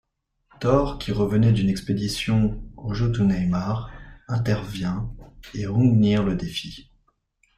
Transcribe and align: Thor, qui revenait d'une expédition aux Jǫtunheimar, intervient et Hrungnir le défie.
Thor, 0.59 0.97
qui 0.97 1.11
revenait 1.11 1.51
d'une 1.51 1.69
expédition 1.69 2.59
aux 2.75 2.95
Jǫtunheimar, 2.95 3.91
intervient 4.29 5.13
et 5.53 5.67
Hrungnir 5.67 6.23
le 6.23 6.33
défie. 6.33 6.89